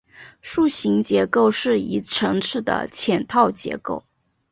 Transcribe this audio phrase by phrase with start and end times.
[0.41, 4.03] 树形结构是一层次的嵌套结构。